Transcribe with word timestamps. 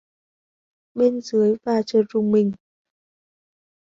bên 0.93 1.21
dưới 1.21 1.55
và 1.65 1.81
chợt 1.85 2.01
rùng 2.09 2.31
mình 2.31 2.51